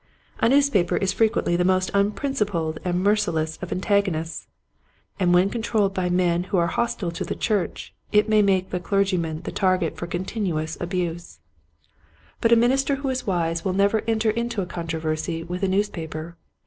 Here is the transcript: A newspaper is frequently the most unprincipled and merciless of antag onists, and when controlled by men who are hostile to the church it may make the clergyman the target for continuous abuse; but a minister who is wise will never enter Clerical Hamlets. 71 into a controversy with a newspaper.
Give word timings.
A 0.39 0.49
newspaper 0.49 0.97
is 0.97 1.13
frequently 1.13 1.55
the 1.55 1.63
most 1.63 1.91
unprincipled 1.93 2.79
and 2.83 3.03
merciless 3.03 3.57
of 3.61 3.69
antag 3.69 4.05
onists, 4.07 4.47
and 5.19 5.31
when 5.31 5.51
controlled 5.51 5.93
by 5.93 6.09
men 6.09 6.45
who 6.45 6.57
are 6.57 6.65
hostile 6.65 7.11
to 7.11 7.23
the 7.23 7.35
church 7.35 7.93
it 8.11 8.27
may 8.27 8.41
make 8.41 8.71
the 8.71 8.79
clergyman 8.79 9.41
the 9.43 9.51
target 9.51 9.97
for 9.97 10.07
continuous 10.07 10.75
abuse; 10.81 11.37
but 12.39 12.51
a 12.51 12.55
minister 12.55 12.95
who 12.95 13.09
is 13.09 13.27
wise 13.27 13.63
will 13.63 13.73
never 13.73 13.99
enter 14.07 14.31
Clerical 14.31 14.33
Hamlets. 14.41 14.55
71 14.55 14.61
into 14.61 14.61
a 14.63 14.73
controversy 14.73 15.43
with 15.43 15.61
a 15.61 15.67
newspaper. 15.67 16.35